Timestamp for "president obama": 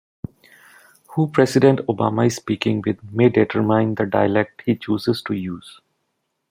1.29-2.25